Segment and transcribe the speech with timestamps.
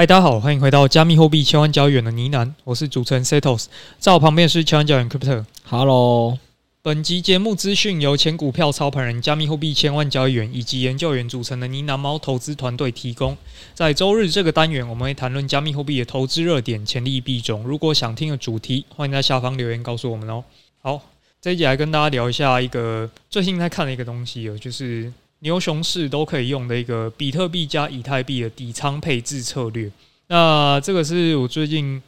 [0.00, 3.66] 嗨，大家好，欢迎回到加密货币千万交易员的呢喃，我是主持人 Setos，
[3.98, 5.44] 在我旁边是千万交易员 Crypto。
[5.68, 6.38] Hello，
[6.80, 13.36] 本集节目资讯由前股票操盘人、加密货币千万交易员以及研究员组成的呢喃猫投资团队提供。
[13.74, 17.62] 在周日这个单元，我们会谈论加密货币的投资热点、潜力币种。
[17.64, 20.42] 如果想听的主题，欢迎在下方留言告诉我们哦。
[20.80, 20.98] 好，
[21.42, 25.12] 这一集来跟大家聊一下一个最近在看的一个东西哦，就是。
[25.40, 29.90] 牛熊市都可以用的一个比特币加以太币的底仓配置策略。
[30.28, 32.00] 那这个是我最近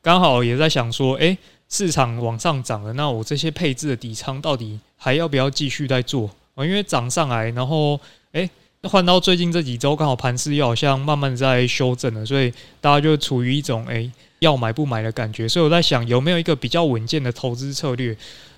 [0.00, 1.36] 刚好也在想说，诶，
[1.68, 6.30] 市场往上涨了，那我这些配置的底仓到底还要不要继续再做？
[6.56, 7.98] 因为涨上来，然后
[8.32, 8.48] 诶，
[8.82, 14.10] 换到最近这几周刚好盘势又好像慢慢在修正了，所以大家就处于一种诶
[14.44, 15.48] 要买不买的感觉。
[15.48, 18.16] 所以我在想，有没有一个比较稳健的投资策略？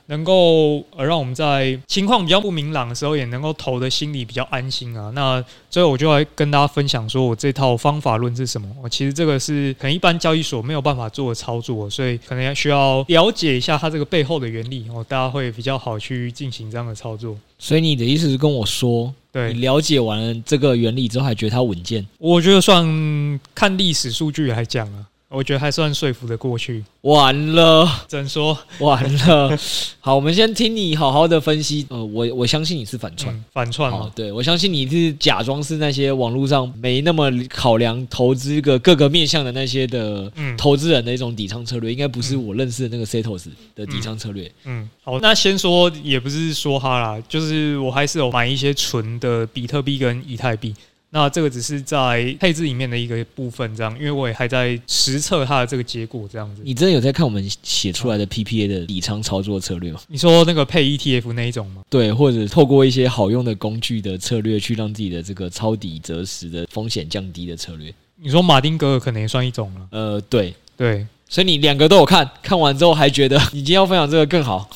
[0.09, 5.11] 能够呃让我们在情况比较不明朗的时候，也能够投的心里比较安心啊。
[5.17, 8.69] 那最后我就来跟大家分享，说我这套方法论是什么。
[8.81, 17.37] 我其实这个是可能一般交易所没有办法做的操作，所以可能要需要了解一下它这个背后的原理，哦，大家会比较好去进行这样的操作。
[17.59, 22.07] 所以你的意思是跟我说，对，你了解完了这个原理之后，还觉得它稳健？
[22.19, 25.05] 我觉得算看历史数据来讲啊。
[25.29, 26.85] 我觉得还算说服得过去。
[27.01, 29.59] 完了，只能说完了。
[29.99, 31.85] 好，我们先听你好好的分析。
[31.91, 34.11] 呃，我我相信你是反串，嗯、反串嘛。
[34.15, 44.83] 对，我相信你是假装是那些网络上没那么考量投资个各个面向的那些的投资人的一种底仓策略，应该不是我认识的那个 Setos 的底仓策略嗯。
[44.83, 50.73] 嗯，好，那先说也不是说哈啦，就是我还是有买一些纯的比特币跟以太币。
[51.17, 56.61] 那这个只是在配置里面的一个部分，这样，因为我也还在实测它的这个结果，这样子。
[56.63, 60.01] 你真的有在看我们写出来的 PPA 的底仓操作策略吗？
[60.09, 61.81] 你说那个配 ETF 那一种吗？
[61.89, 67.91] 对，或者透过一些好用的工具的策略，去让自己的这个抄底择时的风险降低的策略。
[68.17, 69.89] 你说马丁格尔可能也算一种了。
[69.93, 74.69] 呃，对对，所以你两个都有看，看完之后还觉得你今天要分享这个更好，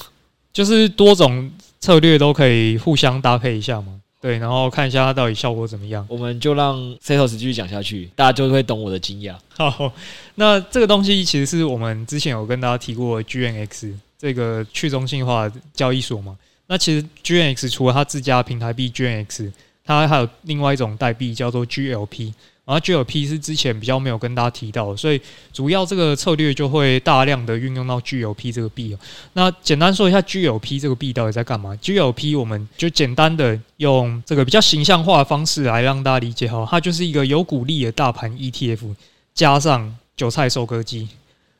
[0.55, 4.00] 就是多种策略都可以互相搭配一下吗？
[4.21, 6.07] 对，然后看一下它到底效果怎么样。
[6.09, 9.35] 我们就让 Setos 继续讲下去，大家就会懂我的惊讶。
[9.57, 9.91] 好，
[10.35, 16.37] 那这个东西其实是我们之前有跟大家提过 GNX 这个去中心化交易所嘛。
[16.67, 19.51] 那其实 GNX 除了它自家平台币 GNX，
[19.85, 22.35] 它还有另外一种代币叫做 GLP。
[22.71, 25.21] 然后 GLP 是之前比较没有跟大家提到，所以
[25.53, 28.97] 主要这个策略就会大量的运用到 GLP 这个币。
[29.33, 38.95] 那简单说一下 GLP 这个币到底在干嘛？GLP 我们就简单的用这个比较形象化的方式来让大家理解哈，它就是一个有股利的大盘 ETF
[39.35, 41.09] 加上韭菜收割机。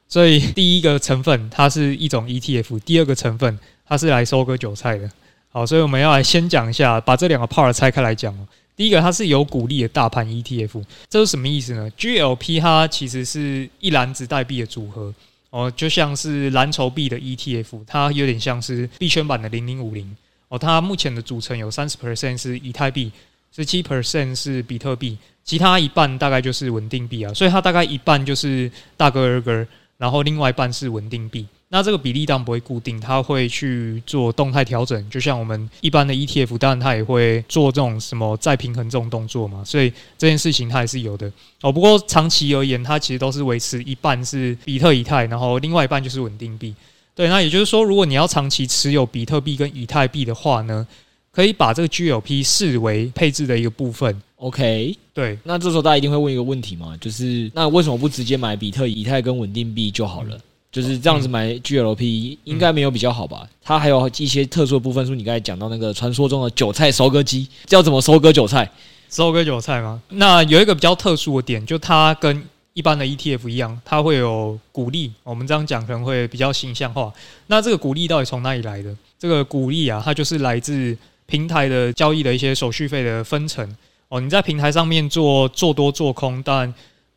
[0.07, 5.11] 所以第一个成分它是一种 ETF，第二个成分它是来收割韭菜的。
[5.51, 8.47] 好，所以我们要来先讲一下，把这两个 part 拆开来讲哦。
[8.77, 15.13] 第一个，它是有股利的大盘 ETF，这是什么意思呢？GLP 它其实是一篮子代币的组合
[15.51, 20.17] 哦，就像是蓝筹币的 ETF，它有点像是币圈版的零零五零
[20.49, 20.59] 哦。
[20.59, 23.13] 它目前的组成有三十 percent 是以太币，
[23.55, 27.35] 十七 percent 是比特币，其他一半大概就是稳定币啊。
[27.35, 29.67] 所以它大概一半就是大哥二哥，
[29.99, 31.47] 然后另外一半是稳定币。
[31.73, 39.89] 那这个比例当然不会固定，它会去做动态调整，就像我们一般的 ETF，当然它也会做这种什么再平衡这种动作嘛，所以
[40.19, 41.31] 这件事情它也是有的
[41.63, 41.71] 哦。
[41.71, 46.75] 不过长期而言，它其实都是维持一半是比特以太，然后另外一半就是稳定币。
[47.15, 50.85] 对，那也就是说，如果你要长期持有比特币跟以太币的话呢，
[51.31, 54.21] 可以把这个 GLP 视为配置的一个部分。
[54.37, 55.39] OK，对。
[55.45, 60.37] 那这时候大家一定会问一个问题嘛，就是那为什么不直接买比特、以太跟稳定币就好了？
[60.37, 60.41] 嗯
[60.73, 63.45] 就是这样子买 GLP 应该没有比较好吧？
[63.61, 68.71] 它还有一些特殊的部分，是你刚才讲到那个传说中的韭菜收割机，要怎么收割韭菜？
[69.09, 70.01] 收割韭菜吗？
[70.11, 75.13] 那有一个比较特殊的点，就它跟一般的 ETF 一样，它会有股利。
[75.25, 77.13] 我们这样讲可能会比较形象化。
[77.49, 78.95] 那这个股利到底从哪里来的？
[79.19, 80.97] 这个股利啊，它就是来自
[81.27, 83.69] 平台的交易的一些手续费的分成
[84.09, 84.21] 哦。
[84.21, 86.73] 你在平台上面做做多做空，当然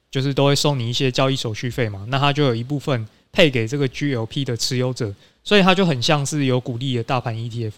[0.09, 2.03] 就是都会收你一些交易手续费嘛。
[2.09, 3.07] 那它就有一部分。
[3.33, 5.13] 配给这个 GLP 的持有者，
[5.43, 7.73] 所以它就很像是有鼓励的大盘 ETF，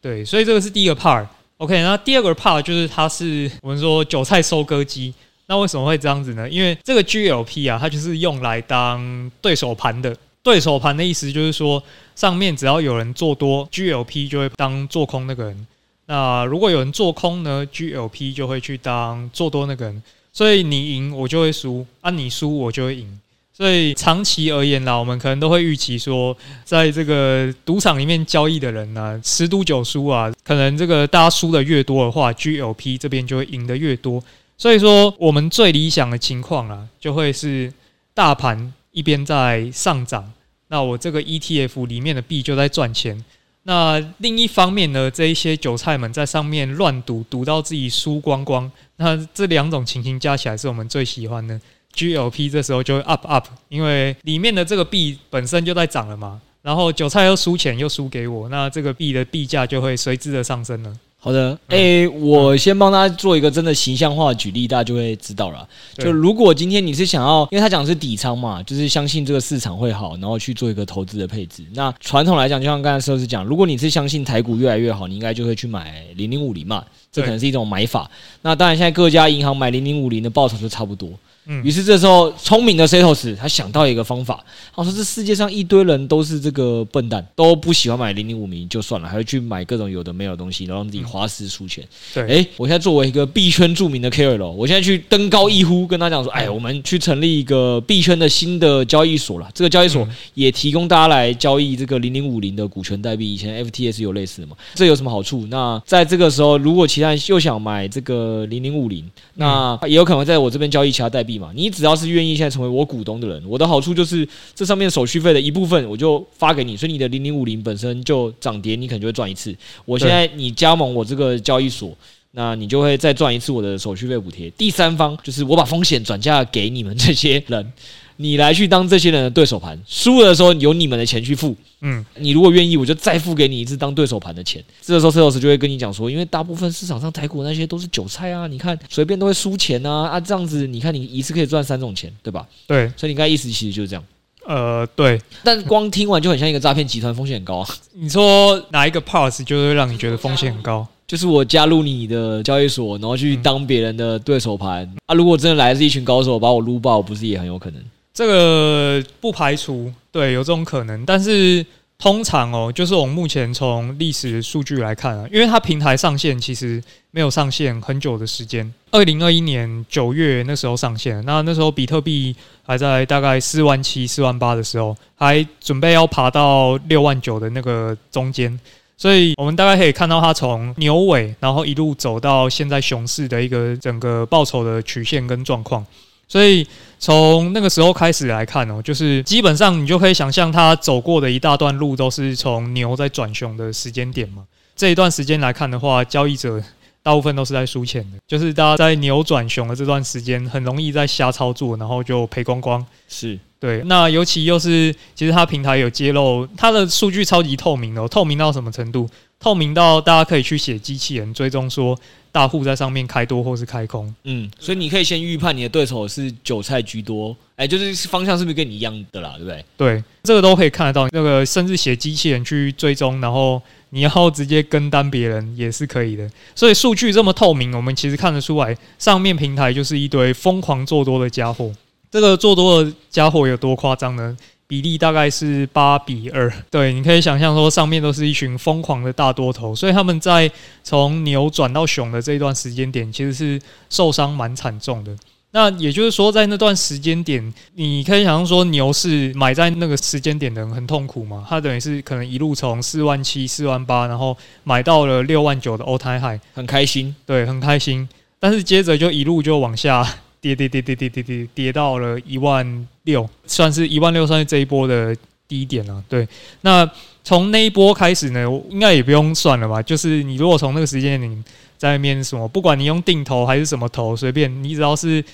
[0.00, 1.26] 对，所以这个是第一个 part。
[1.58, 5.14] OK，那第二个 part 就是它是我们说韭菜收割机。
[5.46, 6.48] 那为什么会这样子呢？
[6.48, 10.16] 因为这个 GLP 啊，它就是用来当对手盘的。
[10.42, 11.82] 对手盘的意思就是说，
[12.14, 15.66] 上面只要有人做多，GLP 就会当做空那个人。
[16.06, 20.02] 那如果有人做空呢，GLP 就会去当做多那个人。
[20.32, 23.20] 所以你赢我就会输，啊你输我就会赢。
[23.58, 34.22] 所以长期而言呢，我们可能都会预期说，在这个赌场里面交易的人呢，十赌九输啊，可能这个大家输的越多的话，GLP 这边就会赢得越多。
[34.56, 37.72] 所以说，我们最理想的情况啊，就会是
[38.14, 40.32] 大盘一边在上涨，
[40.68, 43.24] 那我这个 ETF 里面的币就在赚钱。
[43.64, 48.70] 那另一方面呢，这一些韭菜们在上面乱赌，赌到自己输光光。
[48.98, 51.60] 那这两种情形加起来，是我们最喜欢的。
[51.98, 56.40] GLP 这时候就会 up up，因为里面的这个币本身就在涨了嘛。
[56.62, 60.92] 然后韭菜又输钱又输给我，那这个币的币价就会随之的上升了。
[61.20, 65.66] 好的，诶、欸，我先帮大家做一个真的形象化的举例，大家就会知道了。
[65.96, 71.64] 就如果今天你是想要，因为他讲的是底仓嘛，就是相信这个市场会好，然后去做一个投资的配置。
[71.74, 78.08] 那传统来讲，就像刚才寿司讲，如果你是相信台股越来越好，你应该就会去买零零五零嘛，这可能是一种买法。
[78.42, 81.08] 那当然，现在各家银行买零零五零的报酬就差不多。
[81.50, 84.44] 嗯，于是这时候聪明的 Setos 他想到一个方法，
[84.76, 99.48] 他说：“这世界上一堆人都是这个笨蛋，都不喜欢买零零五零就算了，还会去买各种有的没有的东西，然后让自己花式出钱。”对，哎，我现在作为一个币圈著名的 KOL，我现在去登高一呼，跟他讲说：“哎，我们去成立一个币圈的新的交易所了。
[99.54, 104.54] 这个交易所也提供大家来交易这个零零五零的股权代币，以前 FTS 有类似的嘛？
[104.74, 105.46] 这有什么好处？
[105.48, 109.02] 那在这个时候，如果其他人又想买这个零零五零，
[109.36, 119.54] 那也有可能在我这边交易其他代币。”你只要是愿意现在成为我股东的人，我的好处就是这上面手续费的一部分我就发给你，所以你的零零五零本身就涨跌，你可能就会赚一次。
[119.84, 121.96] 我现在你加盟我这个交易所，
[122.32, 124.50] 那你就会再赚一次我的手续费补贴。
[124.50, 127.72] 第三方就是我把风险转嫁给你们这些人。
[128.20, 131.54] 你来去当这些人的对手盘，输了的时候由你们的钱去付。
[131.80, 134.62] 嗯，你如果愿意，我就再付给你一次当对手盘的钱。
[134.82, 142.44] 这个时候，车老师就会跟你讲说，因为大部分市场上台股那些都是韭菜啊，你看随便都会输钱啊啊，这样子你看你一次可以赚三种钱，对吧？
[142.66, 144.04] 对，所以你刚才意思其实就是这样。
[144.44, 147.68] 呃，对，但光听完就很像一个诈骗集团，风险很高啊。
[147.94, 150.84] 你说哪一个 part 就会让你觉得风险很高？
[151.06, 155.14] 就是我加入你的交易所，然后去当别人的对手盘啊。
[155.14, 157.80] 如果真的来自一群高手把我撸爆，不是也很有可能？
[158.18, 161.64] 这个不排除，对，有这种可能，但是
[161.96, 166.82] 通常哦，就是我们目前从历史数据来看啊，因为它平台上线其实
[167.12, 172.34] 没有上线很久的时间，二零二一年九月那时候上线，那那时候比特币
[172.66, 178.58] 还在大概四万七、四万八的时候，还准备要爬到六万九的那个中间，
[178.96, 185.86] 所以我们大概可以看到它从牛尾，然后一路走到现在熊市的一个整个报酬的曲线跟状况。
[186.28, 186.66] 所以
[186.98, 194.44] 从那个时候开始来看哦，就是基本上你就可以想象，他走过的一大段路都是从牛在转熊的时间点嘛。
[194.76, 196.62] 这一段时间来看的话，交易者
[197.02, 202.84] 大部分都是在输钱的，就是大家在牛转熊的这段时间，很容易在瞎操作，然后就赔光光。
[203.08, 203.82] 是对。
[203.86, 209.08] 那尤其又是，其实它平台有揭露，它的数据超级透明的，透明到什么程度？
[209.40, 211.98] 透明到大家可以去写机器人追踪说。
[212.30, 219.64] 大户在上面开多或是开空，嗯，所以你可以先预判你的对手是韭菜居多，哎，就是方向是不是跟你一样的啦，对不对？
[219.76, 221.08] 对，这个都可以看得到。
[221.12, 223.60] 那个甚至写机器人去追踪，然后
[223.90, 226.30] 你要直接跟单别人也是可以的。
[226.54, 231.72] 所以数据这么透明，我们其实看得出来，上面平台就是一堆疯狂做多的家伙。
[232.10, 234.36] 这个做多的家伙有多夸张呢？
[234.68, 236.52] 比例大概是八比二。
[236.70, 240.48] 对你可以想象说上面都是一群疯狂的大多头所以他们在
[240.84, 245.16] 从牛转到熊的这一段时间点其实是受伤蛮惨重的。
[245.50, 247.42] 那也就是说在那段时间点
[247.74, 257.16] 你可以想象说牛市买在那个时间点的人很痛苦嘛它等于是可能一路从四万七四万八然后买到了六万九的欧台海很开心。
[257.24, 258.06] 对很开心。
[258.38, 260.06] 但是接着就一路就往下
[260.40, 265.16] 跌跌跌跌跌跌跌跌到了一万六，算是一万六，算是这一波的
[265.48, 266.04] 低点了。
[266.10, 266.28] 对，
[266.60, 266.88] 那
[267.24, 269.82] 从那一波开始呢，应该也不用算了吧？
[269.82, 271.44] 就是你如果从那个时间点
[271.78, 275.24] 在那边什么，不管你用定投还是什么投，随便你只要是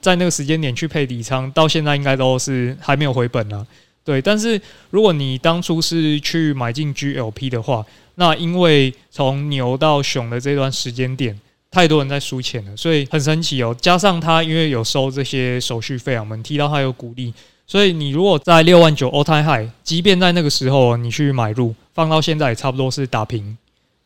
[0.00, 3.66] 在那个时间点去配底仓，到现在应该都是还没有回本啊。
[4.04, 4.60] 对，但是
[4.90, 11.38] 如果你当初是去买进 GLP 的话，那因为从牛到熊的这段时间点。
[11.74, 13.76] 太多人在输钱了，所以很神奇哦。
[13.80, 17.34] 加上他因为有收这些手续费啊，我们提到他有鼓励，
[17.66, 23.58] 所以你如果在六万九 all time high，即便在那个时候你去买入，放到现在也差不多是打平，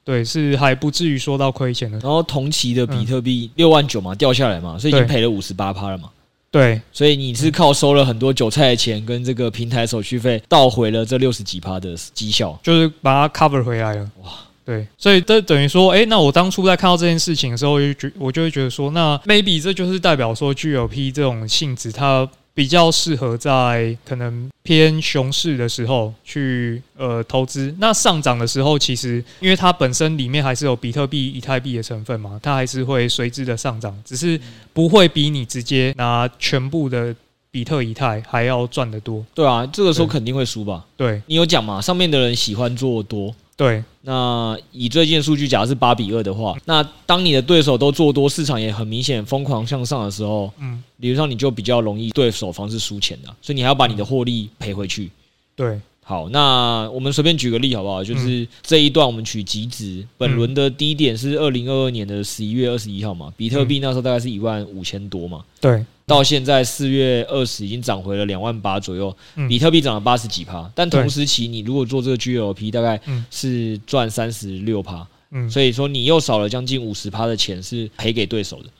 [0.03, 1.99] 对，是还不至于说到亏钱的。
[1.99, 6.09] 然后同期的比特币六万九嘛掉下来嘛，所以已经赔了五十八趴了嘛。
[6.51, 14.11] 对，所以你是靠收了很多韭菜的钱跟这个平台手续费，倒回了这六十几趴的绩效，就是把它 cover 回来了。
[14.23, 14.31] 哇！
[14.69, 27.75] 对，所以这等于说，哎，那我当初在看到这件事情的时候，就觉我就会觉得说，那 maybe 这就是代表说 GLP 这种性质，它比较适合在可能偏熊市的时候去呃投资。
[27.79, 34.39] 那上涨的时候，其实因为它本身里面还是有比特币、以太币的成分嘛，它还是会随之的上涨，只是
[34.75, 37.17] 不会比你直接拿全部的
[37.51, 39.25] 比特、以太还要赚得多。
[39.33, 40.85] 对啊，这个时候肯定会输吧？
[40.95, 41.81] 对，你有讲嘛？
[41.81, 43.35] 上面的人喜欢做多。
[43.59, 55.11] 对，那以最近的数据，假如是八比二的话，那当你的对手都做多，市场也很明显疯狂向上的时候，嗯，理论上你就比较容易对手方是输钱的，所以你还要把你的获利赔回去。
[55.57, 58.05] 对，好，那我们随便举个例好不好？
[58.05, 65.85] 就是这一段我们取极值，本轮的低点是二零二二年的十一月二十一号嘛，比特币那时候大概是一万五千多嘛，对。
[66.09, 69.17] 到现在四月二十已经涨回了两万八左右，
[69.49, 73.01] 比特币涨了八十几趴，但同时期你如果做这个 GLP，大概
[73.31, 75.07] 是赚三十六趴，
[75.49, 78.71] 所以说你又少了将近五十趴的钱是赔给对手的。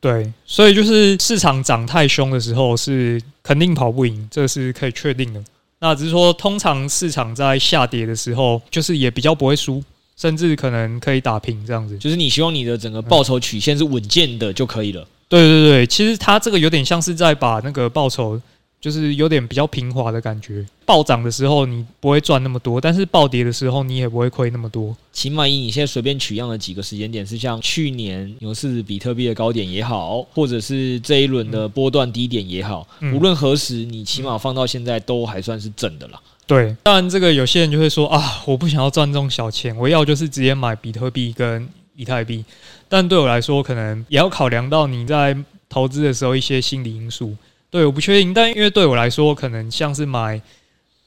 [0.00, 5.42] 对，所以就是市场涨太凶的时候是肯定跑不赢，这是可以确定的。
[5.80, 9.82] 那只是说，通常市场在下跌的时候，就是也比较不会输，
[10.16, 11.98] 甚至可能可以打平这样子。
[11.98, 15.06] 就是你希望你的整个报酬曲线是稳健的就可以了。
[15.28, 18.40] 对对对，其实它这个有点像是在把那个报酬，
[18.80, 20.64] 就是有点比较平滑的感觉。
[20.86, 24.96] 暴涨的时候你不会赚那么多，但是暴跌的时候你也不会亏那么多。
[25.12, 36.18] 起码以你现在随便取样的几个时间点，是像去年牛市比特币的高点也好，或者是这一轮的波段低点也好，嗯、无论何时，你起码放到现在都还算是正的啦。
[36.46, 42.42] 对，当然这个有些人就会说啊，我不想要赚这种小钱，我要就是直接买比特币跟以太币。
[42.88, 45.36] 但对我来说，可能也要考量到你在
[45.68, 47.36] 投资的时候一些心理因素。
[47.70, 50.40] 对，我不确定，但因为对我来说，可能像是买，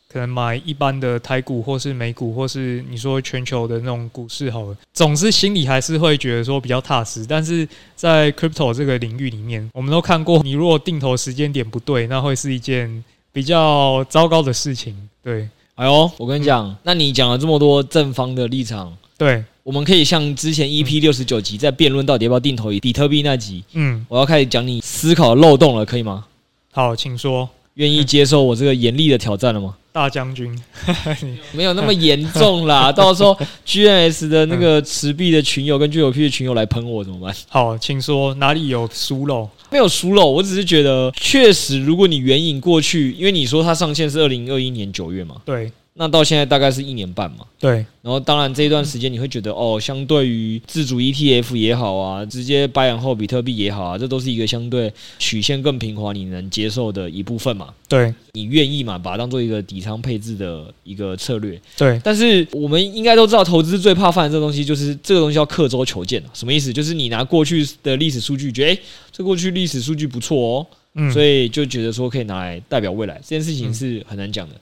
[0.08, 7.26] 可能买一般的台股，或是美股，或是你说全球的那种股市好了，总是心里还是会觉得说比较踏实。
[7.26, 14.96] 但是在 crypto 这个领域里面，我们都看过，你如果定投时间点不对，那会是一件比较糟糕的事情。
[15.24, 19.44] 对，哎呦，我跟你讲，那你讲了这么多正方的立场，对。
[19.62, 26.26] 我们可以像之前 EP 六十九集在辩论到底要不要定投比特币那集，嗯，我要开始讲你思考漏洞了，可以吗？
[26.72, 27.48] 好，请说。
[27.76, 29.76] 愿意接受我这个严厉的挑战了吗？
[29.92, 30.60] 大将军，
[31.54, 32.92] 没有那么严重啦。
[32.94, 37.36] 到时候 GNS 的那个持币的群友跟 GLP 的群友来喷我怎么办？
[37.48, 39.48] 好，请说，哪里有疏漏？
[39.70, 45.72] 没有疏漏，我只是觉得确实，如果你援引过去，因为你说它上线是二零二一年九月嘛，对。
[45.94, 47.86] 那到现在大概是一年半嘛，对。
[48.02, 57.68] 然后当然这一段时间你会觉得哦，相对于自主 ETF 也好啊，直接 buy hold 比特币也好啊，这都是一个相对曲线更平滑、你能接受的一部分嘛。
[57.90, 61.60] 对，你愿意嘛，把它当做一个底仓配置的一个策略。
[61.78, 62.00] 对。
[62.04, 66.24] 但是我们应该都知道，投资最怕犯的这个东西就是这个东西叫刻舟求剑。
[66.34, 66.72] 什么意思？
[66.72, 68.80] 就是你拿过去的历史数据，觉得诶，
[69.12, 74.56] 这过去历史数据不错哦，嗯，所以就觉得说可以拿来代表未来，这件事情是很难讲的。
[74.56, 74.60] 嗯，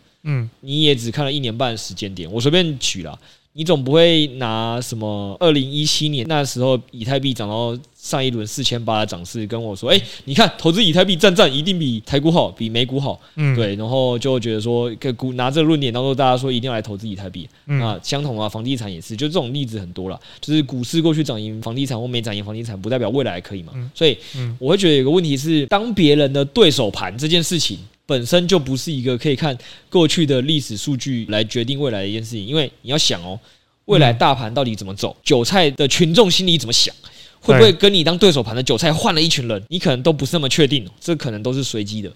[0.62, 3.18] 你也只看了一年半的时间点，我随便举了，
[3.54, 24.18] 你总不会拿什么二零一七年那时候以太币涨到上一轮四千八的涨势跟我说，哎，你看投资以太币赞赞，一定比台股好，比美股好，嗯，对，然后就觉得说，股拿这个论点当做大家说一定要来投资以太币，那相同啊，房地产也是，就这种例子很多了，就是股市过去涨赢房地产或没涨赢房地产，不代表未来可以嘛，所以
[24.60, 27.80] 我会觉得有个问题是，当别人的对手盘这件事情。
[28.10, 29.56] 本身就不是一个可以看
[29.88, 33.39] 过去的历史数据来决定未来的一件事情，因为你要想哦，
[33.86, 36.92] 未来大盘到底怎么走，韭菜的群众心里怎么想，
[37.39, 42.12] 会不会跟你当对手盘的韭菜换了一群人，你可能都不是那么确定，这可能都是随机的，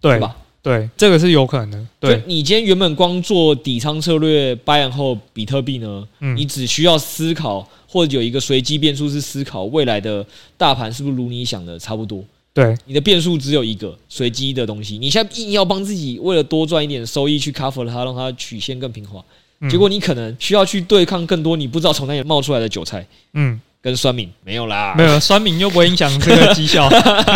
[0.00, 0.34] 对吧？
[0.62, 1.86] 对，这个是有可能的。
[2.00, 10.24] 对，你今天原本光做底仓策略，buy and hold 比特币呢，你只需要思考或者有一个随机变数是思考未来的
[10.56, 12.24] 大盘是不是如你想的差不多。
[12.54, 19.24] 对，你的变数只有一个随机的东西，你现在硬要帮自己为了多赚一点收益去 cover 它，让它曲线更平滑，
[19.60, 26.90] 嗯、结果你可能需要去对抗更多你不知道从哪里冒出来的韭菜，嗯，跟酸敏没有啦，没有酸敏又不会影响这个绩效，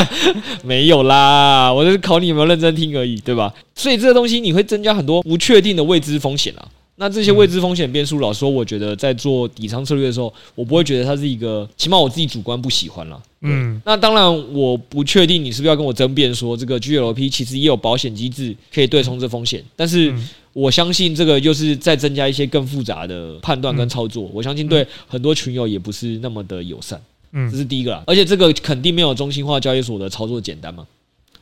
[0.62, 3.54] 没有啦，我就是考你有没有认真听而已，对吧？
[3.74, 6.68] 所以这个东西你会增加很多不确定的未知风险啊。
[6.98, 13.22] 那这些未知风险变数，老实说，我觉得在做底仓策略的时候，我不会觉得它是一个，起码我自己主观不喜欢了。
[13.42, 20.14] 嗯，那当然，我不确定你是不是要跟我争辩说，这个 GLP 其实也有保险机制可以对冲这风险，但是
[20.54, 26.98] 我相信这个又是再增加一些更复杂的判断跟操作，我相信对很多群友也不是那么的友善。
[27.32, 30.86] 嗯，这是第一个啦，而且这个肯定没有中心化交易所的操作简单嘛。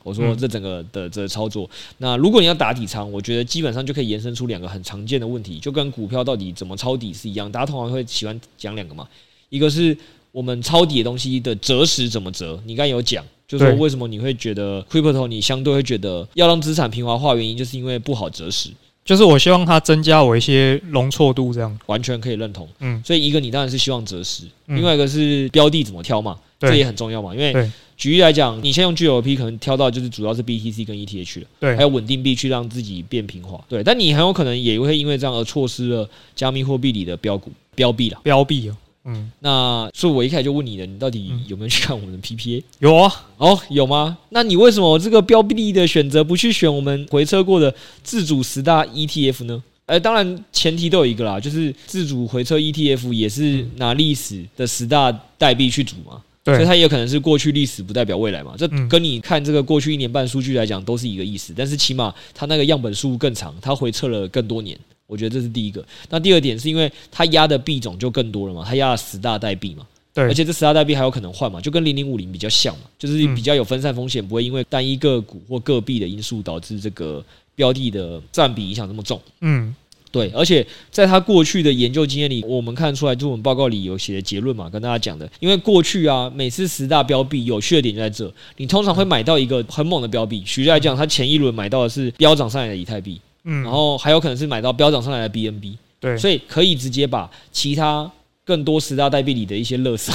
[0.05, 1.69] 我说这整个的这操作，
[1.99, 7.51] 那如果你要打底仓，我觉得基本上就可以延伸出两个很常见的问题，就跟股票到底怎么抄底是一样。
[7.51, 9.09] 大家通常会喜欢讲两个嘛，
[9.49, 9.97] 一个是
[10.31, 18.71] 我们抄底的东西的择时怎么择，你刚才有讲，就是说为什么你会觉得 Crypto 你相对会觉得要让资产平滑化，原因就是因为不好择时。
[19.05, 22.67] 就是我希望它增加我一些容错度，这样完全可以认同。
[22.79, 27.35] 嗯，所以一个你当然是希望择时，嗯、另外一个是标的怎么挑嘛，对这也很重要嘛。
[27.35, 33.63] 因为举例来讲，你先用 GLP 可能挑到就是主要是 BTC 跟 ETH 了，对，还有稳定币去让自己变平滑。
[33.69, 38.77] 对，但你很有可能也会因为这样而错失了加密货币里的标股标币了，标币哦。
[39.07, 42.63] 嗯，那所以我一开始就问你了，你到底有没有去看我们的 PPA？
[42.79, 44.17] 有啊，哦，有吗？
[44.31, 49.63] 那你为什么我这个标币的选择不去选我们回测过的自主十大 ETF 呢？
[49.85, 65.85] 呃，当然前提都有一个啦，就是自主回撤 ETF 也是拿历史的十大代币去组嘛，对，所以它也有可能是过去历史不代表未来嘛，这跟你看这个过去一年半数据来讲都是一个意思，但是起码它那个样本数更长，它回测了更多年，我觉得这是第一个。
[66.11, 77.25] 那第二点是因为它压的币种就更多了嘛，它压了十大代币嘛，对，而且这十大代币还有可能换嘛，就跟零零五零比较像嘛，就是比较有分散风险，不会因为单一个股或个币的因素导致这个。
[77.57, 79.73] 标的的占比影响这么重，嗯，
[80.15, 98.09] 对，而且在他过去的研究经验里，我们看出来，就我们报告里有写的结论嘛，跟大家讲的，因为过去啊，每次十大标币有趣的点就在这，你通常会买到一个很猛的标币，举例来讲，他前一轮买到的是飙涨上来的以太币，嗯，然后还有可能是买到飙涨上来的 BNB，对，所以可以直接把其他
[98.45, 100.13] 更多十大代币里的一些垃圾。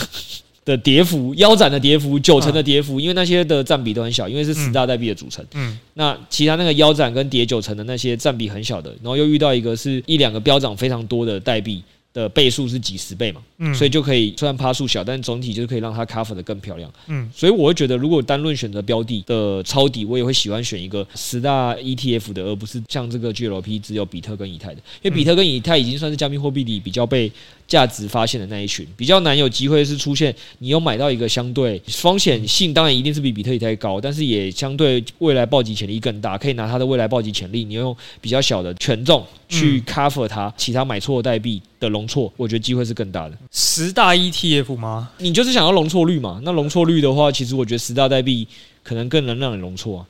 [0.69, 5.43] 的跌幅，腰斩的跌幅，九成的跌幅，因为那些的占比都很小，因为是十大代币的组成。
[5.55, 11.81] 嗯，那其他那个腰斩跟跌九成的那些占比很小的，然后又遇到一个是一两个飙涨非常多的代币
[12.13, 16.91] 的倍数是几十倍嘛，嗯，所以就可以虽然趴数小，但总体就是可以让它 cover 的更漂亮。
[17.07, 27.31] 嗯，所以我会觉得，如果单论选择标的的抄底，我也会喜欢选一个十大 ETF 的，而不是像这个 GLP 只有比特跟以太的，因为比特跟以太已经算是加密货币里比较被。
[27.69, 43.37] 价值发现的那一群比较难有机会是出现，你有买到一个相对风险性，当然一定是比比特以太高，但是也相对未来暴击潜力更大，可以拿它的未来暴击潜力，你用比较小的权重去 cover 它其他买错的代币的容错，我觉得机会是更大的。
[43.51, 45.09] 十大 ETF 吗？
[45.17, 46.39] 你就是想要容错率嘛？
[46.43, 48.47] 那容错率的话，其实我觉得十大代币
[48.83, 50.05] 可能更能让你容错啊。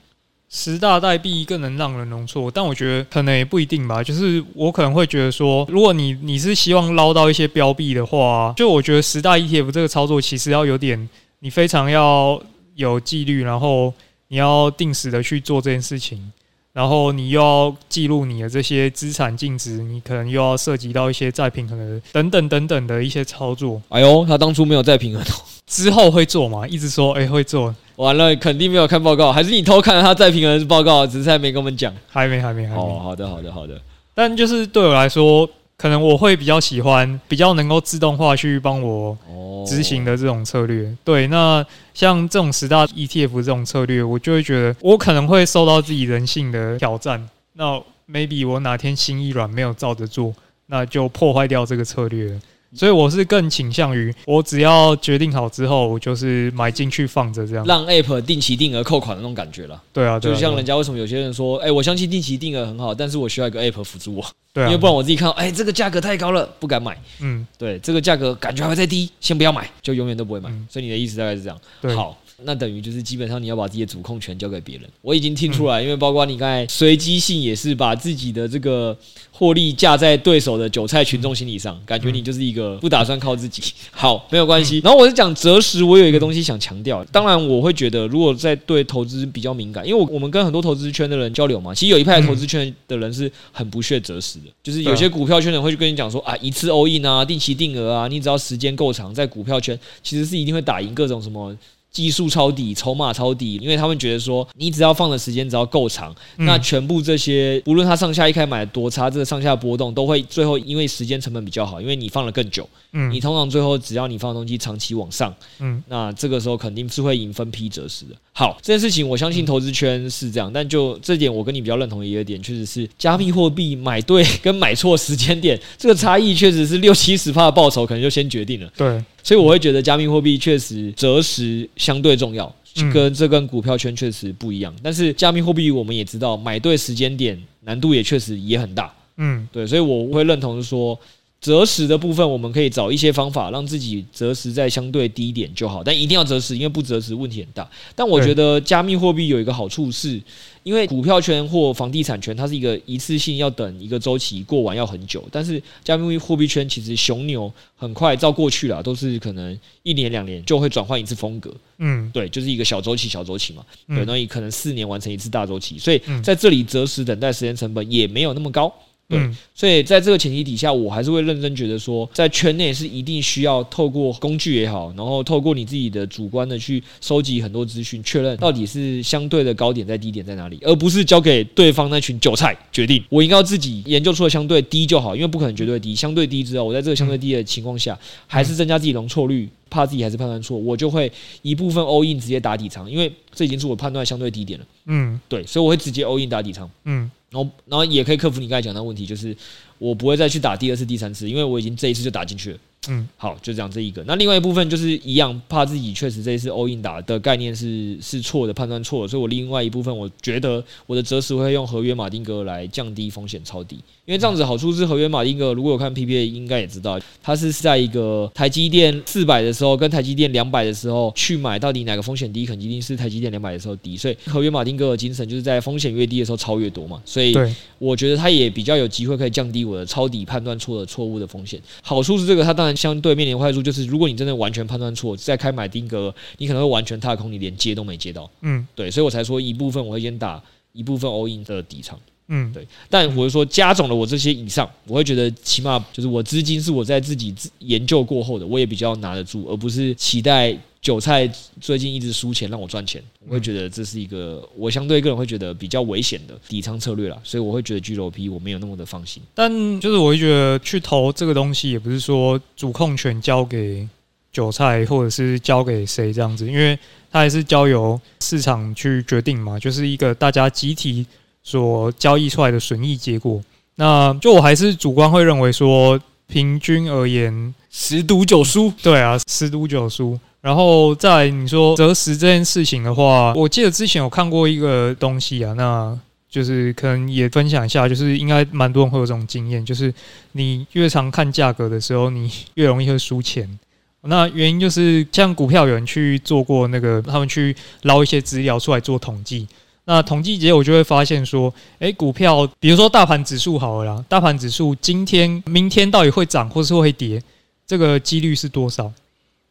[0.52, 4.04] 十大代币更能让人容错，但我觉得可能也不一定吧。
[4.04, 11.08] 就是我可能会觉得说，如果你你是希望捞到一些标币的话，就我觉得十大 ETF 这个操作其实要有点，
[11.42, 12.42] 你非常要
[12.74, 13.94] 有纪律，然后
[14.30, 16.32] 你要定时的去做这件事情，
[16.72, 23.82] 然后你又要记录你的这些资产净值，你可能又要涉及到一些再平衡的等等等等的一些操作。
[23.90, 25.24] 哎呦，他当初没有再平衡，
[25.68, 26.68] 之后会做嘛？
[26.68, 27.74] 一直说哎、欸、会做。
[27.96, 32.82] 完了，肯定没有看报告，还是你偷看了他再平衡的报告，只是还没跟我们讲，还没，还没，还没。
[32.82, 33.82] 哦，好的，好的，好的。
[34.14, 35.50] 但就是对我来说，
[35.82, 39.18] 可能我会比较喜欢比较能够自动化去帮我
[39.66, 40.84] 执行的这种策略。
[40.84, 47.30] 哦、对，那像这种十大 ETF 这种策略，我就会觉得我可能会受到自己人性的挑战。
[47.54, 50.34] 那 maybe 我哪天心一软没有照着做，
[50.66, 52.40] 那就破坏掉这个策略了。
[52.74, 59.82] 所以我是更倾向于，我只要决定好之后，我就是买进去放着这样，让 App 定期定额扣款的那种感觉了。
[59.92, 66.98] 对啊，就像人家为什么有些人说，哎、欸，我相信定期定额很好，但是我需要一个 App 辅助我，对啊，因为不然我自己看到，哎、欸，这个价格太高了，不敢买。
[67.22, 70.50] 嗯，对，这个价格感觉还会再低，先不要买，就永远都不会买。
[70.50, 71.60] 嗯、所以你的意思大概是这样。
[71.82, 72.18] 对，好。
[72.44, 74.90] 那等于就是基本上你要把自己的主控权交给别人。
[75.02, 78.98] 我已经听出来，因为包括你刚才随机性也是把自己的这个
[79.32, 83.62] 获利架在对手的韭菜群众心理上，感觉你就是一个不打算靠自己。
[83.92, 84.80] 好，没有关系。
[84.84, 87.04] 然后我是讲择时，我有一个东西想强调。
[87.06, 101.56] 当然，我会觉得如果在对投资比较敏感，因为我我们跟很多投资圈的人交流嘛，其实有一派投资圈的人是很不屑择时的，就是有些股票圈的人会去跟你讲说啊，一次 all in 啊，定期定额啊，你只要时间够长，在股票圈其实是一定会打赢各种什么。
[101.92, 118.16] 技术抄底、筹码抄底，因为他们觉得说，你只要放的时间只要够长，嗯、那全部这些，无论它上下一开买多差，这个上下波动都会最后因为时间成本比较好，因为你放了更久，嗯，你通常最后只要你放的东西长期往上，嗯，那这个时候肯定是会赢分批折时的。
[118.40, 128.72] 好，这件事情我相信投资圈是这样，但就这点我跟你比较认同的一个点，确实是加密货币买对 跟买错时间点，这个差异确实是六七十趴的报酬，可能就先决定了。
[128.78, 129.04] 对。
[129.22, 132.50] 所以我会觉得加密货币确实择时相对重要，
[132.94, 134.74] 跟这跟股票圈确实不一样。
[134.82, 138.90] 但是加密货币我们也知道，买对时间点难度也确实也很大。
[139.18, 140.98] 嗯，对，所以我会认同说，
[141.42, 147.70] 择时的部分，我们可以找一些方法让自己择时在相对低一点就好，但一定要择时，因为不择时问题很大。
[147.96, 150.22] 但我觉得加密货币有一个好处是，
[150.64, 161.54] 因为股票圈或房地产圈它是一个一次性要等一个周期过完要很久，但是加密货币圈其实熊牛很快照过去了，都是可能一年两年就会转换一次风格。
[161.78, 163.64] 嗯，对，就是一个小周期小周期嘛。
[163.88, 168.70] 对，那你可能四年完成一次大周期，所以在这里择时等待时间成本也没有那么高。
[169.10, 183.04] 对，嗯、所以在这个前提底下，我还是会认真觉得说，在圈内是一定需要透过工具也好，然后透过你自己的主观的去收集很多资讯，确认到底是相对的高点在低点在哪里，而不是交给对方那群韭菜决定。
[183.10, 194.66] 我应该要自己研究出了相对低就好，因为不可能绝对低，相对低之后，我在这个相对低的情况下，还是增加自己容错率，怕自己还是判断错，我就会一部分 all in 直接打底仓，因为这已经是我判断相对低点了。
[194.86, 196.70] 嗯，对，所以我会直接 all in 打底仓。
[196.84, 197.10] 嗯。
[197.30, 199.36] 然后，然后也可以克服你刚才讲的问题，就是
[199.78, 202.60] 我不会再去打第二次、第三次，因为我已经这一次就打进去了。
[202.88, 204.02] 嗯，好，就这样这一个。
[204.08, 227.36] 那另外一部分就是一样，怕自己确实这一次 all in 打的概念是是错的，判断错了，所以我另外一部分我觉得我的择时会用合约马丁格来降低风险超低，因为这样子好处是合约马丁格，如果有看 PPA 应该也知道，它是在一个台积电四百的时候跟台积电两百的时候去买，到底哪个风险低，肯定是台积电两百的时候低，所以合约马丁格的精神就是在风险越低的时候超越多嘛，所以
[227.78, 231.62] 我觉得它也比较有机会可以降低我的抄底判断错的错误的风险。
[231.82, 238.30] 好处是这个，它当然相对面临坏处就是，如果你真的完全判断错，再开买丁格，你可能会完全踏空，你连接都没接到。
[238.42, 240.42] 嗯，对，所以我才说一部分我会先打
[240.74, 242.00] 一部分 all in 的底仓。
[242.32, 251.28] 嗯，对，但我是说加总了我这些以上，我会觉得起码就是我资金是我在自己研究过后的，我也比较拿得住，而不是期待韭菜
[251.60, 253.04] 最近一直输钱让我赚钱。
[253.28, 259.24] 我会觉得这是一个我相对个人会觉得比较危险的底仓策略啦，所以我会觉得 G 楼 P 我没有那么的放心。
[259.34, 263.90] 但就是我会觉得去投这个东西，也不是说主控权交给
[264.32, 266.78] 韭菜或者是交给谁这样子，因为
[267.12, 271.08] 它还是交由市场去决定嘛，就是一个大家集体。
[271.50, 273.42] 所交易出来的损益结果，
[273.74, 278.72] 那就我还是主观会认为说，平均而言十赌九输。
[278.84, 280.20] 对啊，十赌九输。
[280.42, 285.98] 然后再你说择时这件事情的话，我记得之前有看过一个东西啊，那
[286.30, 289.92] 就是可能也分享一下，就是应该蛮多人会有这种经验，就是
[290.34, 293.58] 你越常看价格的时候，你越容易会输钱。
[294.04, 299.48] 那原因就是像股票有人去做过那个，他们去捞一些资料出来做统计。
[299.90, 307.20] 那统计结果就会发现说，诶，股票，比如说大盘指数好了啦，大盘指数今天、明天到底会涨或是会跌，
[307.66, 308.92] 这个几率是多少？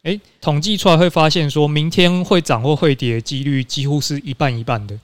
[0.05, 4.97] 诶，统计出来会发现说，明天会涨或会跌几率几乎是一半一半的。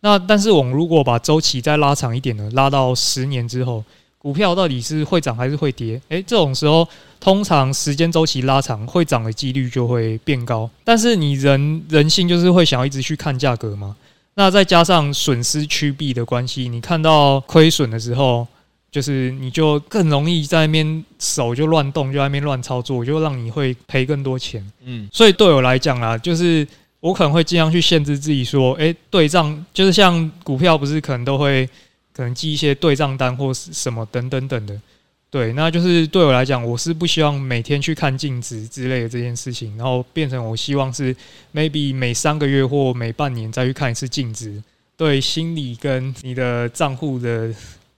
[0.00, 3.82] 那但是我们如果把周期再拉长一点呢，拉到十年之后，
[4.18, 5.98] 股票到底是会涨还是会跌？
[6.10, 6.86] 诶，这种时候
[7.18, 10.68] 通常时间周期拉长，会涨的几率就会变高。
[10.84, 13.96] 但是你人人性就是会想要一直去看价格嘛。
[14.34, 18.46] 那再加上损失趋避的关系，你看到亏损的时候，
[18.90, 24.64] 就是你就更容易在那边手就乱动，就在那边乱操作，就让你会赔更多钱。
[24.84, 26.66] 嗯，所以对我来讲啦，就是
[27.00, 31.68] 我可能会尽量去限制自己说，诶，对账就是像股票不是可能都会
[32.12, 34.74] 可能记一些对账单或是什么等等等的。
[35.34, 41.12] 对，那就是对我来讲，我是不希望每天去看净值之类的这件事情，然后变成我希望是
[41.52, 44.62] maybe 每三个月或每半年再去看一次净值，
[44.96, 47.52] 对心理跟你的账户的。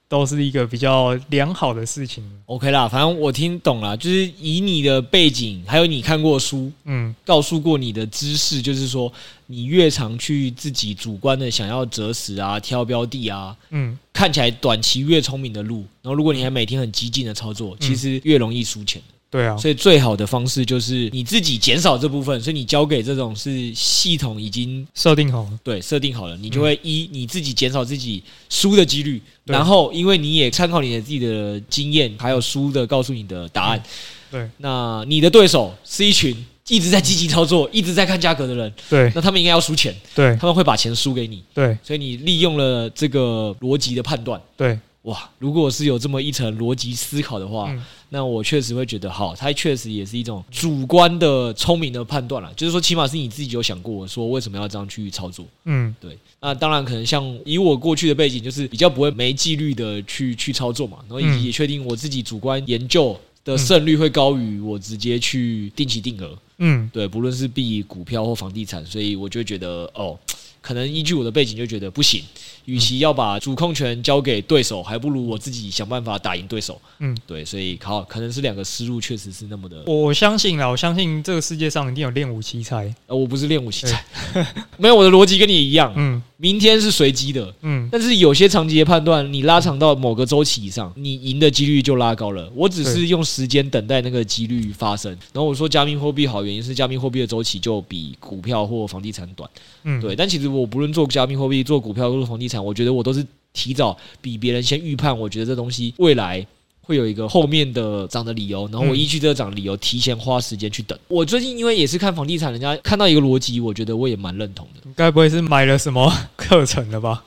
[0.09, 2.23] 都是一个比较良好的事情。
[2.45, 9.13] OK 啦，反正我听懂了，就是以你的背景，还有你看过书，嗯，告诉过你的知识，就是说
[9.47, 19.01] 你越常去自己主观的想要择时啊、挑标的啊，嗯，看起来短期越聪明的路，然后如果你还每天很激进的操作，其实越容易输钱。
[19.29, 33.83] 对啊，所以最好的方式就是你自己减少这部分，所以你交给这种是系统已经设定好了，对，设定好了，你就会一你自己减少自己输的几率，然后因为你也参考你的自己的经验，还有输的告诉你的答案，
[34.31, 36.33] 对，那你的对手是一群
[36.69, 44.79] 一直在积极操作、一直在看价格的人，对，那他们应该要输钱，对，他们会把钱输给你，对，所以你利用了这个逻辑的判断，对。
[45.03, 52.53] 哇，如果是有这么一层逻辑思考的话，嗯、那我确实会觉得好，它确实也是一种主观的聪明的判断了。
[52.57, 55.47] 就是说，起码是你自己有想过，说为什么要这样去操作。
[55.65, 56.19] 嗯，对。
[56.41, 66.37] 那当然，可能像以我过去的背景，就是比较不会没纪律的去去操作嘛，然后以及也确定我自己主观研究的胜率会高于我直接去定期定额。
[66.59, 70.19] 嗯，对，不论是币、股票或房地产，所以我就觉得哦。
[70.63, 72.21] 可能依据我的背景就觉得不行。
[72.65, 76.81] 与其要把主控权交给对手，还不如我自己想办法打赢对手。
[76.99, 79.85] 嗯，对，所以好，可能是两个思路确实是那么的。
[79.87, 82.93] 我我相信啦，我相信这个世界上一定有练武奇才。
[83.07, 84.05] 呃，我不是练武奇才，
[84.77, 85.95] 没有，我的逻辑跟你一样。
[85.95, 87.55] 嗯，明天是随机的。
[87.63, 92.51] 嗯，但是有些长期的判断，你拉长到某个周期以上，你赢的几率就拉高了。
[92.55, 95.11] 我只是用时间等待那个几率发生。
[95.33, 99.49] 然后我说加密货币好，原因是加密货币的周期就比股票或房地产短。
[99.85, 100.15] 嗯，对。
[100.15, 103.27] 但其实我不论做加密货币、做股票或做房地产，我觉得我都是。
[103.59, 106.47] 提早比别人先预判，我觉得这东西未来
[106.87, 110.97] 会有一个后面的涨的理由，然后我依据这个涨的理由提前花时间去等。
[111.09, 114.89] 我最近因为也是看房地产，人家看到一个逻辑，我觉得我也蛮认同的。
[114.95, 117.25] 该不会是买了什么课程了吧？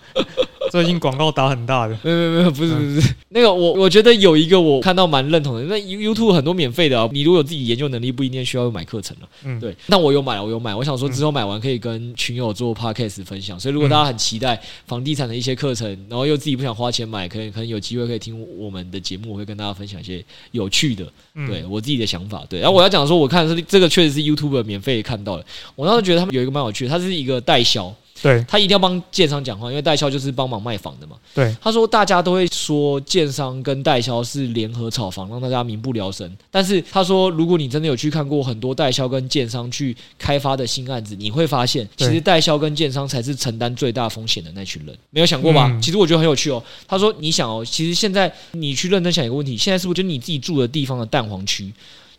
[0.71, 9.27] 最近广告打很大的，没有没有没有，不是不是 那个我我觉得有一个我看到蛮认同的，那 YouTube 很多免费的啊，你如果有自己研究能力，不一定需要买课程了。
[9.43, 9.75] 嗯，对。
[9.87, 13.59] 那我有买，我有买，我想说之后买完可以跟群友做 Podcast 分享。
[13.59, 21.05] 所以如果大家很期待房地产的一些课程，然后又自己不想花钱买，可能可能有机会可以听我们的节目，我会跟大家分享一些有趣的，
[21.47, 22.43] 对我自己的想法。
[22.49, 27.93] 对，然后我要讲说，我看的是这个确实是 YouTube 免费看到的，我当时觉得他们有一个蛮有趣的，它是一个代销。
[28.21, 31.15] 对，他一定要帮建商讲话，因为代销就是帮忙卖房的嘛。
[31.33, 36.29] 对，他说大家都会说建商跟代销是联合炒房，让大家民不聊生。
[36.51, 44.97] 但是他说，如果你真的有去看过很多代销跟建商去开发的新案子，你会发现，其实代销跟建商才是承担最大风险的那群人。
[45.09, 45.69] 没有想过吧？
[45.71, 46.61] 嗯、其实我觉得很有趣哦。
[46.87, 51.71] 他说，你想哦，其实现在你去认真想一个问题，现在是不是就你自己住的地方的蛋黄区？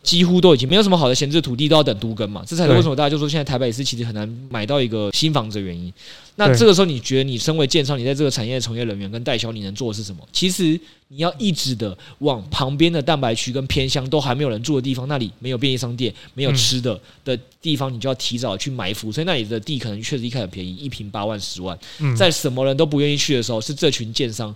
[0.03, 2.43] 几乎都已经没有什么好的闲置土地，都要等都更嘛。
[2.47, 5.93] 这才是为什么大家就说现在台北市其实很难买到一个新房子的原因。
[6.37, 10.27] 那这个时候，你觉得你身为建商，你在这个产业的从业人员跟代销，你能做的是什么？
[10.33, 19.13] 其实你要一直的往旁边的蛋白区跟偏乡都还没有人住的地方，那里没有便利商店、没有吃的的地方，你就要提早去埋伏。
[19.13, 21.79] 所以那里的地可能确实一开始便宜，一平八万、十万。
[22.17, 24.55] 在什么人都不愿意去的时候，是这群建商。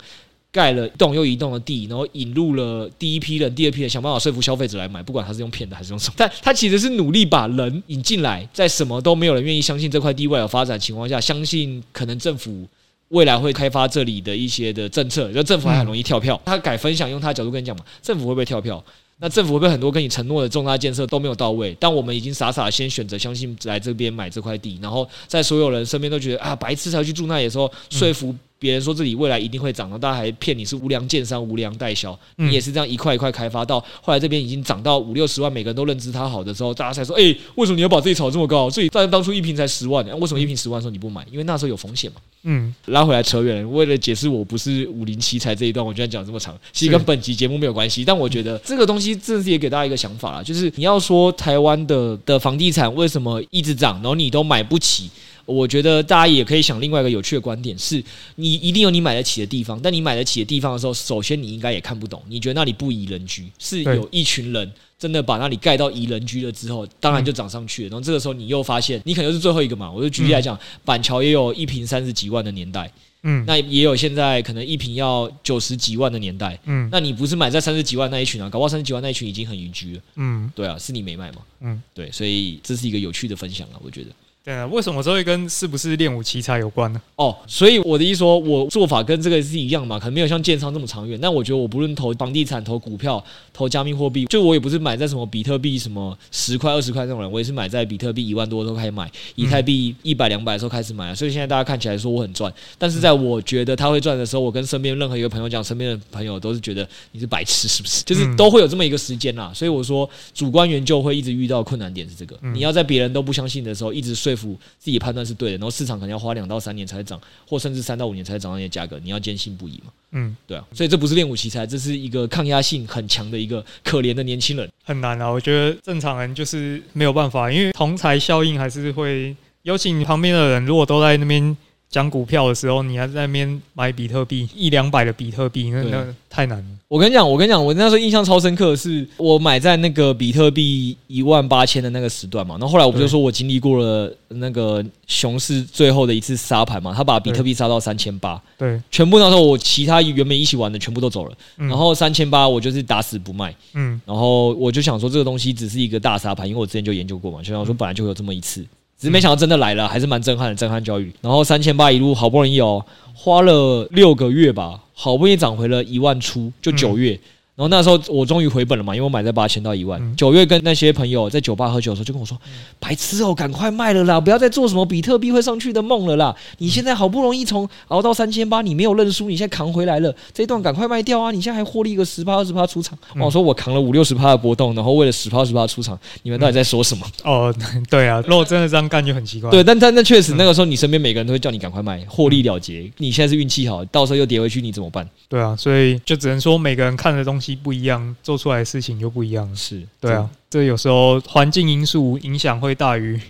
[0.54, 12.64] 盖了一栋又一栋的地，然后引入了第一批人、第二批人，想办法说服消费者来买，不管他是用骗的还是用什么，但他其实是努力把人引进来，在什么都没有人愿意相信这块地未来有发展的情况下，相信可能政府
[13.08, 16.40] 未来会开发这里的一些的政策，就政府还很容易跳票。
[16.44, 18.80] 他改分享，用他的角度跟你讲嘛，政府会不会跳票？
[19.18, 21.76] 那政府会不会很多跟你承诺的重大建设都没有到位？
[21.80, 28.32] 但我们已经傻傻先选择相信来这边买这块地，然后在所有人身边都觉得啊白痴才去住那里的时候，说服。
[28.64, 38.70] 别人说这里未来一定会涨，大家还骗你是无良建商、无良代销，你也是这样一块一块开发到后来这边已经涨到五六十万，每个人都认知它好的时候，大家才说：哎、欸，为什么你要把自己炒这么高？
[38.70, 41.26] 所以大家当初一瓶才十万，为什么一瓶十万的时候你不买？
[41.30, 42.16] 因为那时候有风险嘛。
[42.44, 48.02] 嗯，拉回来扯远，为了解释我不是武林奇才这一段，我居然讲这么长，其实跟本集节目没有关系。
[48.02, 55.10] 但我觉得这个东西真的是也给大家一个想法啦，就是你要说台湾的的房地产为什么一直涨，然后你都买不起？
[55.46, 58.02] 我觉得大家也可以想另外一个有趣的观点是，
[58.36, 67.88] 你一定有你买得起的地方，但你买得起的地方的时候，首先你应该也看不懂，你觉得那里不宜人居，是有一群人真的把那里盖到宜人居了之后，当然就涨上去了。
[67.90, 69.90] 然后这个时候你又发现，你可能是最后一个嘛。
[69.90, 72.90] 我就举例来讲，板桥也有一平三十几万的年代，
[73.22, 78.48] 嗯，那也有现在可能一平要九十几万的年代，嗯，那你不是买在三十几万那一群啊？
[78.48, 84.10] 搞不好三十几万那一群已经很宜居了，嗯，对啊，是你没买嘛，嗯，对，所以这是一个有趣的分享啊，我觉得。
[84.44, 87.00] 对啊，为什么这会跟是不是练武奇才有关呢？
[87.16, 91.18] 哦，所以我的意思说，我做法跟这个是一样嘛，可能没有像建仓这么长远。
[91.18, 101.14] 但我觉得我不论投房地产、投股票、投加密货币，就我也不是买在什么比特币什么十块、二十块那种人，我也是买在比特币一万多的时候开始买，以太币一百、两百的时候开始买。
[101.14, 108.02] 所以现在大家看起来说我很赚，但是在我觉得他会赚的时候，我跟身边任何一个朋友讲，身边的朋友都是觉得你是白痴，是不是？
[108.04, 109.50] 就是都会有这么一个时间啦。
[109.54, 115.14] 所以我说，主观研究会一直遇到困难点是这个，你要在别人都不相信的时候，一直说服自己判。
[115.14, 119.92] 断是对的，然后市场可能要花两到三年才涨，或甚至三到五年才涨那些价格，你要坚信不疑嘛。
[120.10, 124.68] 嗯，对啊，所以这不是练武奇才，这是一个抗压性很强的一个可怜的年轻人。
[124.82, 131.56] 很难啊，我觉得正常人就是没有办法，因为同财效应还是会，尤其你旁边的人如果都在那边。
[131.94, 136.64] 讲股票的时候，你还在那边买比特币一两百的比特币，那那太难了。
[136.88, 142.56] 我跟你讲，我跟你讲，我那时候印象超深刻的是，我买在那个比特币一万八千的那个时段嘛。
[142.58, 158.66] 然后后来我不就说我经历过了那个熊市最后的一次杀盘嘛，他把比特币杀到三千八，对，全部那时候我其他原本一起玩的全部都走了，然后三千八我就是打死不卖，嗯，然后我就想说这个东西只是一个大杀盘，因为我之前就研究过嘛，就想说本来就有这么一次。
[159.04, 161.12] 只是没想到真的来了，还是蛮震撼的，震撼教育。
[161.20, 167.20] 然后三千八一路好不容易哦，花了六个月吧，好不容易涨回了一万出，就九月。
[167.56, 170.16] 然后那时候我终于回本了嘛，因为我买在八千到一万。
[170.16, 176.34] 九、嗯、月跟那些朋友在酒吧喝酒的时候，就跟我说：“嗯、白痴哦，赶快卖了啦，不要再做什么比特币会上去的梦了啦！
[176.58, 181.30] 你现在好不容易从熬到三千八，你没有认输，你现在扛回来了，这一段赶快卖掉啊！
[181.30, 182.98] 你现在还获利个十趴二十趴出场。
[183.14, 187.54] 嗯”我说：“我扛了五六十趴的波动，然后为了十趴二十趴出场，你们到底在说什么？”嗯、哦，
[187.88, 189.48] 对啊，如果真的这样干就很奇怪。
[189.52, 192.90] 对，但但那确实那个时候你身边每个人都会叫你赶快卖，获利了结。
[192.96, 195.08] 你现在是运气好，到时候又跌回去，你怎么办？
[195.28, 198.14] 对啊，所以就只能说每个人看的东西不一样。
[198.22, 203.20] 做出来的事情就不一样，是对啊，这有时候环境因素影响会大于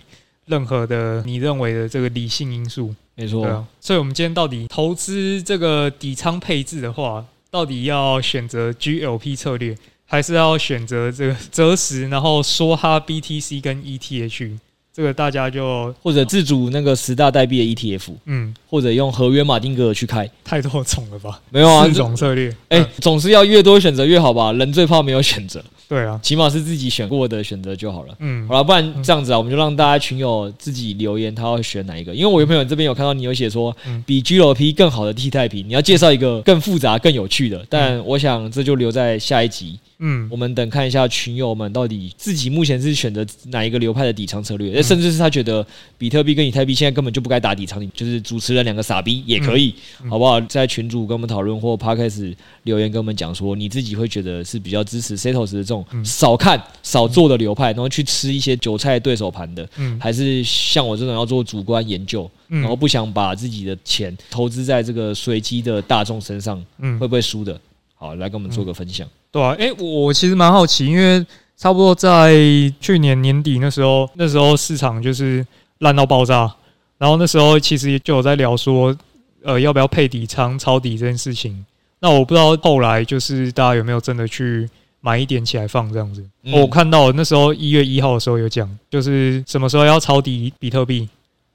[0.45, 3.41] 任何的你认为的这个理性因素，没错。
[3.41, 9.75] 对啊，所以我们今天到底投资这个底仓配置的话，到底要选择 GLP 策略，
[10.05, 14.59] 还是要选择这个择时，然后梭哈 BTC 跟 ETH？
[14.95, 21.37] 这个大家就或者自主那个十大代币的 ETF，嗯，或者用合约马丁格尔去开，太多种了吧？
[21.49, 24.53] 没有啊，四种策略，哎、欸，总是要越多选择越好吧？
[24.53, 28.15] 人最怕没有选择，对啊，起码是自己选过的选择就好了。
[28.19, 32.13] 嗯，好了，不然这样子啊，我们就让大家群友自己留言，他要选哪一个？
[32.13, 37.65] 因为我有朋友这边有看到你有写说，比 GLP 更好的替代品，你要介绍一个更复杂、更有趣的。
[37.69, 39.79] 但我想这就留在下一集。
[39.99, 45.65] 嗯，我们等看一下群友们到底自己目前是选择哪一个流派的底仓策略，甚至是他觉得
[45.97, 49.73] 比特币跟以太币现在根本就不该打底仓，就是主持人两个傻逼也可以，
[50.09, 50.41] 好不好？
[50.41, 59.67] 在群主跟我们讨论或 Podcast 留言跟我们讲说，你自己会觉得是比较支持 Setos 的这种少看少做的流派，然后去吃一些韭菜对手盘的，
[59.99, 66.63] 还是像我这种要做主观研究，然后不想把自己的钱投资在这个随机的大众身上，
[66.99, 67.59] 会不会输的？
[67.95, 69.07] 好，来跟我们做个分享。
[69.31, 71.25] 对啊，哎、欸，我其实蛮好奇，因为
[71.57, 72.33] 差不多在
[72.79, 75.45] 去年年底那时候，那时候市场就是
[75.79, 76.53] 烂到爆炸，
[76.97, 78.95] 然后那时候其实就有在聊说，
[79.43, 81.65] 呃，要不要配底仓抄底这件事情。
[81.99, 84.69] 那我不知道后来就是大家有没有真的去
[85.05, 86.25] 买一点起来放这样子。
[86.45, 91.07] 嗯、我看到那时候一月一号的时候有讲，就是什么时候要抄底比特币。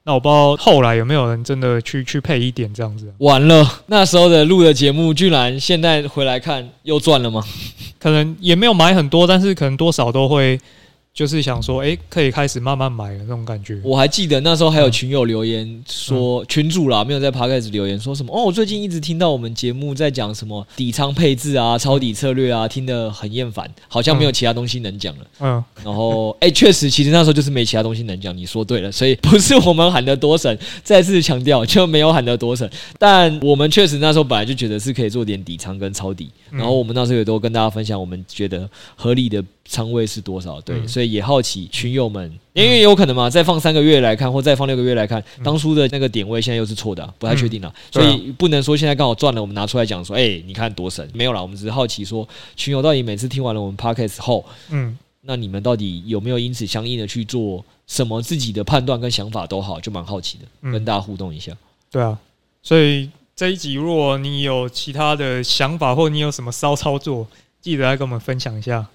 [0.03, 3.13] 那我不知道后来有没有人真的去去配一点这样子。
[3.17, 7.43] 完了，那时候的录的节目，居然现在回来看又赚了吗？
[7.99, 10.57] 可能也没有买很多，但是可能多少都会。
[11.13, 13.77] 就是想说，哎、欸，可以开始慢慢买的那种感觉。
[13.83, 18.45] 我还记得那时候还有群友留言说，群主啦，没有在 Podcast 留言说什么哦。
[18.45, 25.25] 我最近一直听到我们节目在讲什么底仓配置啊、抄底策略啊，听得很厌烦，好像没有其他东西能讲了。
[25.41, 28.35] 嗯，然后哎，确实，其实那时候就是没其他东西能讲。
[28.35, 32.67] 你说对了，所以不是我们喊得多神，再次强调就没有喊得多神。
[32.97, 39.43] 但我们确实那时候本来就觉得是可以做点底仓跟抄底，然后我们那时候也都跟大家分享，我们觉得合理的。
[39.71, 40.59] 仓位是多少？
[40.59, 47.73] 对，所以也好奇群友们，因为有可能嘛，再放三个月来看，或再放六个月来看，当初的那个点位现在又是错的，不太确定了。
[47.89, 61.53] 所以不能说现在刚好赚了，我们拿出来讲说，哎，你看多神，没有啦，我们只是好奇说，群友到底每次听完了我们 podcast 后，嗯，那你们到底有没有因此相应的去做什么自己的判断跟想法都好，就蛮好奇的，跟大家互动一下。
[61.89, 62.19] 对啊，
[62.61, 67.25] 所以这一集如果你有其他的想法，或你有什么骚操作，
[67.61, 68.85] 记得来跟我们分享一下。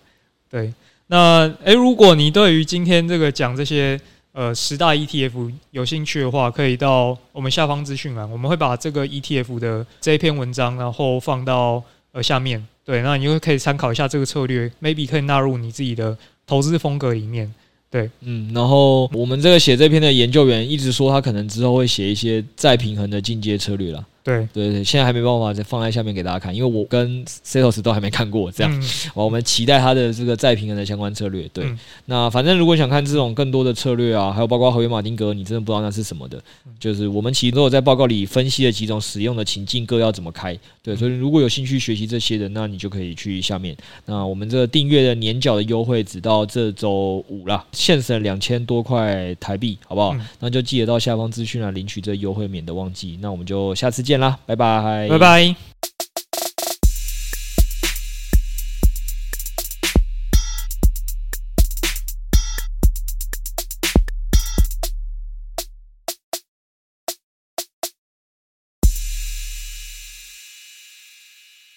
[0.51, 0.73] 对，
[1.09, 4.01] 那诶、如果你对于今天这个讲这些
[4.33, 11.83] 呃十大 ETF 有兴趣的话，可以到我们下方资讯栏，我们会把这个 ETF 的这一篇文章，然后放到
[12.13, 12.67] 呃下面。
[12.85, 17.53] 对，那你就可以参考一下这个策略，maybe 可以纳入你自己的投资风格里面。
[17.91, 24.05] 对，嗯，然后我们这个写这篇的研究员一直说，他可能之后会写一些再平衡的进阶策略啦。
[24.27, 28.81] 对对对，现在还没办法再放在下面给大家看，因为我跟 Setos 都还没看过这样。
[28.81, 28.83] 嗯、
[29.15, 31.49] 我们期待他的这个再平衡的相关策略。
[31.53, 36.43] 对，嗯、那反正如果想看这种更多的策略啊，还有包括合约马丁格，你真的不知道那是什么的，
[36.81, 40.59] 就是我们其实都有在报告里分析了几种使用的情境，各要怎么开。
[40.83, 43.77] 对，所以如果有兴趣学习这些的，那你就可以去下面。
[44.05, 50.15] 那我们这个订阅的年缴的优惠，直到这周五了，现省两千多块台币，好不好？
[50.15, 53.19] 嗯、那就记得到下方资讯来领取这优惠，免得忘记。
[53.21, 54.21] 那我们就下次见。
[54.21, 55.57] 啦，拜拜，拜拜。